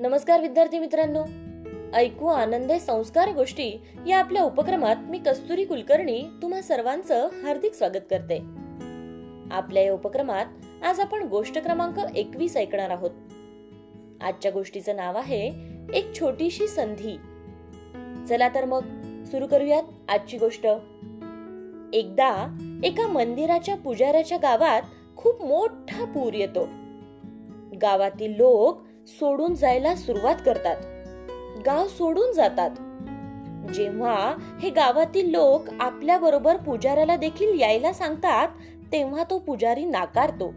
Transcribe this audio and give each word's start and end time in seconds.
नमस्कार 0.00 0.40
विद्यार्थी 0.40 0.78
मित्रांनो. 0.78 1.24
ऐकू 1.94 2.26
आनंदे 2.26 2.78
संस्कार 2.78 3.32
गोष्टी 3.32 3.80
या 4.06 4.18
आपल्या 4.18 4.42
उपक्रमात 4.42 4.96
मी 5.08 5.18
कस्तुरी 5.18 5.64
कुलकर्णी 5.64 6.22
तुम्हा 6.42 6.62
सर्वांचं 6.62 7.28
हार्दिक 7.44 7.74
स्वागत 7.74 8.06
करते. 8.10 8.38
आपल्या 9.50 9.82
या 9.82 9.92
उपक्रमात 9.92 10.46
आज 10.84 11.00
आपण 11.00 11.22
गोष्ट 11.22 11.58
क्रमांक 11.58 11.98
एकवीस 12.16 12.56
ऐकणार 12.56 12.90
आहोत. 12.90 13.10
आजच्या 14.22 14.50
गोष्टीचं 14.50 14.96
नाव 14.96 15.16
आहे 15.16 15.52
एक 15.94 16.20
छोटीशी 16.20 16.66
संधी. 16.66 17.16
चला 18.28 18.48
तर 18.48 18.64
मग 18.64 18.82
सुरू 19.24 19.46
करूयात 19.46 19.82
आजची 20.08 20.38
गोष्ट. 20.38 20.66
एकदा 21.92 22.58
एका 22.84 23.06
मंदिराच्या 23.06 23.76
पुजाऱ्याच्या 23.76 24.38
गावात 24.38 24.82
खूप 25.16 25.42
मोठा 25.42 26.04
पूर 26.04 26.34
येतो. 26.34 26.68
गावातील 27.82 28.36
लोक 28.36 28.89
सोडून 29.18 29.54
जायला 29.54 29.94
सुरुवात 29.94 30.34
करतात. 30.46 30.76
गाव 31.66 31.88
सोडून 31.88 32.32
जातात. 32.32 32.70
जेव्हा 33.72 34.36
हे 34.62 34.70
गावातील 34.70 35.30
लोक 35.30 35.64
आपल्या 35.80 36.18
बरोबर 36.18 36.56
पुजाऱ्याला 36.56 37.16
देखील 37.16 37.60
यायला 37.60 37.92
सांगतात 37.92 38.48
तेव्हा 38.92 39.24
तो 39.30 39.38
पुजारी 39.38 39.84
नाकारतो. 39.84 40.52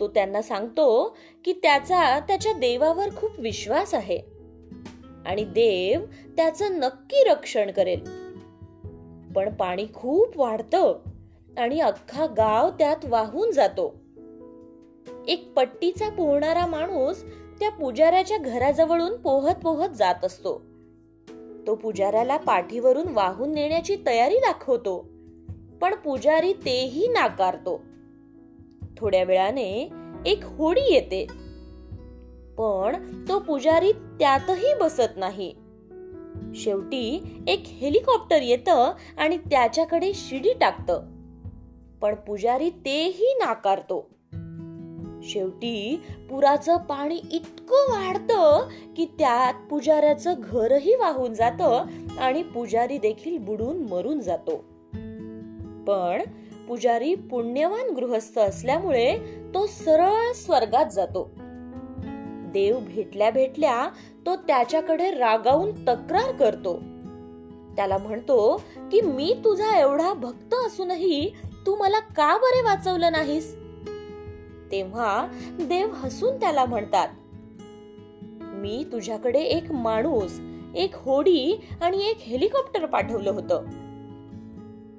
तो 0.00 0.08
त्यांना 0.08 0.42
सांगतो 0.42 1.16
की 1.44 1.52
त्याचा 1.52 2.20
त्याच्या 2.20 2.52
देवावर 2.52 3.08
खूप 3.16 3.30
विश्वास 3.38 3.94
आहे. 3.94 4.18
आणि 5.26 5.44
देव 5.44 6.00
त्याचं 6.36 6.78
नक्की 6.78 7.24
रक्षण 7.30 7.70
करेल. 7.70 8.00
पण 9.36 9.54
पाणी 9.54 9.86
खूप 9.94 10.38
वाढतं 10.38 10.98
आणि 11.58 11.80
अख्खा 11.80 12.26
गाव 12.26 12.70
त्यात 12.70 13.04
वाहून 13.04 13.50
जातो. 13.50 14.05
एक 15.28 15.52
पट्टीचा 15.56 16.08
पोहणारा 16.08 16.66
माणूस 16.66 17.24
त्या 17.60 17.70
पुजाऱ्याच्या 17.70 18.38
घराजवळून 18.38 19.16
पोहत 19.16 19.54
पोहत 19.54 19.88
जात 19.88 20.24
असतो. 20.24 20.62
तो 21.66 21.74
पुजाऱ्याला 21.74 22.36
पाठीवरून 22.36 23.08
वाहून 23.08 23.52
नेण्याची 23.52 23.96
तयारी 24.06 24.36
दाखवतो. 24.36 25.08
पण 25.80 25.94
पुजारी 25.94 26.52
तेही 26.52 27.08
नाकारतो. 27.08 27.82
थोड्या 28.98 29.24
वेळाने 29.24 29.88
एक 30.26 30.40
होडी 30.44 30.94
येते. 30.94 31.26
पण 32.58 33.24
तो 33.28 33.38
पुजारी 33.38 33.92
त्यातही 33.92 34.74
बसत 34.74 35.16
नाही. 35.16 35.54
शेवटी 36.54 37.36
एक 37.48 37.62
हेलिकॉप्टर 37.66 38.42
येतं 38.42 38.92
आणि 39.18 39.36
त्याच्याकडे 39.36 40.12
शिडी 40.14 40.52
टाकतं. 40.52 41.02
पण 42.00 42.14
पुजारी 42.14 42.70
तेही 42.70 43.34
नाकारतो. 43.34 44.15
शेवटी 45.22 46.02
पुराचं 46.30 46.76
पाणी 46.76 47.20
इतकं 47.32 47.76
वाढतं 47.76 48.68
की 48.96 49.04
त्यात 49.04 49.54
पुजाऱ्याचं 49.70 50.34
घरही 50.38 50.94
वाहून 50.94 51.34
जातं 51.34 51.84
आणि 52.18 52.42
पुजारी 52.42 52.98
देखील 52.98 53.38
बुडून 53.38 53.78
मरून 53.78 54.20
जातो. 54.20 54.56
पण 55.86 56.22
पुजारी 56.68 57.14
पुण्यवान 57.14 57.94
गृहस्थ 57.94 58.38
असल्यामुळे 58.38 59.16
तो 59.54 59.66
सरळ 59.66 60.32
स्वर्गात 60.32 60.86
जातो. 60.90 61.30
देव 62.52 62.78
भेटल्या 62.78 63.30
भेटल्या 63.30 63.88
तो 64.26 64.36
त्याच्याकडे 64.36 65.10
रागावून 65.10 65.70
तक्रार 65.70 66.32
करतो. 66.32 66.76
त्याला 67.76 67.98
म्हणतो 67.98 68.62
की 68.76 69.00
मी 69.00 69.34
तुझा 69.44 69.78
एवढा 69.78 70.12
भक्त 70.12 70.54
असूनही 70.66 71.32
तू 71.66 71.74
मला 71.74 71.98
का 71.98 72.36
बरे 72.36 72.62
वाचवलं 72.62 73.12
नाहीस? 73.12 73.65
तेव्हा 74.72 75.28
देव 75.60 75.88
हसून 75.92 76.40
त्याला 76.40 76.64
म्हणतात 76.64 77.08
मी 78.42 78.84
तुझ्याकडे 78.92 79.40
एक 79.40 79.72
माणूस 79.72 80.40
एक 80.74 80.90
होडी 80.94 81.68
आणि 81.80 82.10
एक 82.10 82.18
हेलिकॉप्टर 82.18 82.86
पाठवलं 82.86 83.30
होतं. 83.30 83.64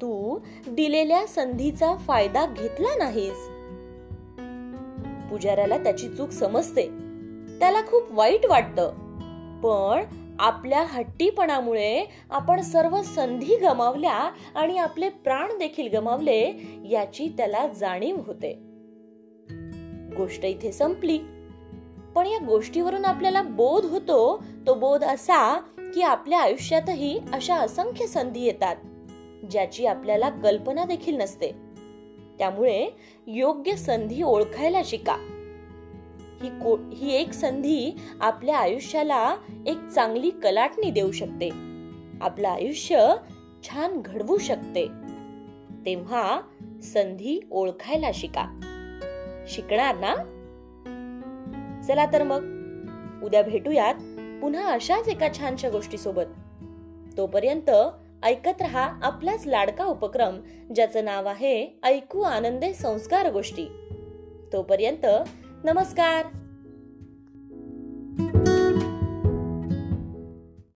तू 0.01 0.39
दिलेल्या 0.67 1.27
संधीचा 1.27 1.95
फायदा 1.95 2.45
घेतला 2.45 2.87
नाहीस. 2.97 3.49
पुजाऱ्याला 5.29 5.77
त्याची 5.77 6.09
चूक 6.09 6.29
समजते. 6.29 6.87
त्याला 7.59 7.81
खूप 7.81 8.03
वाईट 8.11 8.45
वाटतं. 8.45 8.89
पण 9.61 10.03
आपल्या 10.39 10.83
हट्टीपणामुळे 10.83 12.05
आपण 12.29 12.61
सर्व 12.61 13.01
संधी 13.01 13.55
गमावल्या 13.55 14.31
आणि 14.55 14.77
आपले 14.77 15.09
प्राण 15.09 15.57
देखील 15.57 15.97
गमावले 15.97 16.53
याची 16.89 17.33
त्याला 17.37 17.67
जाणीव 17.67 18.15
होते. 18.27 18.66
गोष्ट 20.17 20.45
इथे 20.45 20.71
संपली. 20.71 21.19
पण 22.15 22.25
या 22.25 22.45
गोष्टीवरून 22.45 23.05
आपल्याला 23.05 23.41
बोध 23.41 23.85
होतो 23.85 24.43
तो 24.67 24.73
बोध 24.73 25.03
असा 25.03 25.59
की 25.93 26.01
आपल्या 26.01 26.41
आयुष्यातही 26.41 27.19
अशा 27.33 27.55
असंख्य 27.55 28.07
संधी 28.07 28.41
येतात 28.41 28.75
ज्याची 29.51 29.85
आपल्याला 29.85 30.29
कल्पना 30.29 30.85
देखील 30.85 31.17
नसते. 31.17 31.51
त्यामुळे 32.37 32.89
योग्य 33.27 33.75
संधी 33.75 34.21
ओळखायला 34.23 34.81
शिका. 34.85 35.17
ही 36.41 36.49
को 36.49 36.77
ही 36.93 37.13
एक 37.13 37.33
संधी 37.33 37.91
आपल्या 38.21 38.57
आयुष्याला 38.57 39.35
एक 39.67 39.87
चांगली 39.87 40.29
कलाटणी 40.29 40.91
देऊ 40.91 41.11
शकते. 41.11 41.49
आपलं 42.21 42.47
आयुष्य 42.47 43.15
छान 43.63 44.01
घडवू 44.01 44.37
शकते. 44.37 44.87
तेव्हा 45.85 46.41
संधी 46.83 47.39
ओळखायला 47.51 48.11
शिका. 48.13 48.66
शिकणार 49.47 49.95
ना? 49.95 50.15
चला 51.87 52.05
तर 52.05 52.23
मग. 52.23 52.57
उद्या 53.23 53.43
भेटूयात 53.43 53.93
पुन्हा 54.41 54.71
अशाच 54.71 55.07
एका 55.07 55.27
छानशा 55.39 55.69
गोष्टी 55.69 55.97
सोबत 55.97 56.23
तोपर्यंत 57.17 57.69
ऐकत 58.23 58.61
रहा 58.61 58.99
आपलाच 59.03 59.47
लाडका 59.47 59.85
उपक्रम 59.85 60.39
ज्याचं 60.75 61.05
नाव 61.05 61.27
आहे 61.27 61.79
ऐकू 61.83 62.21
आनंदे 62.21 62.73
संस्कार 62.73 63.31
गोष्टी. 63.31 63.67
तोपर्यंत 64.53 65.05
नमस्कार. 65.63 66.46